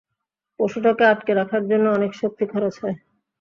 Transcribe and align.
পশুটাকে 0.59 1.03
আঁটকে 1.07 1.31
রাখার 1.33 1.63
জন্য 1.69 1.85
অনেক 1.89 2.11
শক্তি 2.21 2.43
খরচ 2.51 2.75
হয়। 2.83 2.97